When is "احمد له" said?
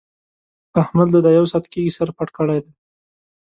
0.81-1.19